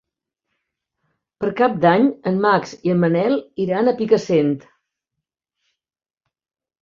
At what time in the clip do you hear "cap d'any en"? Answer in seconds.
1.59-2.39